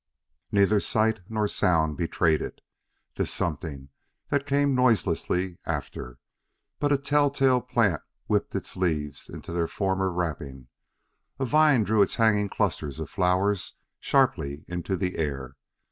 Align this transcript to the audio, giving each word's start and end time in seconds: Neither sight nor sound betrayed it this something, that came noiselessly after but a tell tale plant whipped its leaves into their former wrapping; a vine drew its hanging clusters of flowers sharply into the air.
Neither 0.51 0.79
sight 0.79 1.19
nor 1.29 1.47
sound 1.47 1.95
betrayed 1.95 2.41
it 2.41 2.61
this 3.17 3.31
something, 3.31 3.89
that 4.29 4.47
came 4.47 4.73
noiselessly 4.73 5.59
after 5.63 6.17
but 6.79 6.91
a 6.91 6.97
tell 6.97 7.29
tale 7.29 7.61
plant 7.61 8.01
whipped 8.25 8.55
its 8.55 8.75
leaves 8.75 9.29
into 9.29 9.51
their 9.51 9.67
former 9.67 10.09
wrapping; 10.09 10.69
a 11.37 11.45
vine 11.45 11.83
drew 11.83 12.01
its 12.01 12.15
hanging 12.15 12.49
clusters 12.49 12.99
of 12.99 13.11
flowers 13.11 13.73
sharply 13.99 14.65
into 14.67 14.95
the 14.97 15.17
air. 15.17 15.55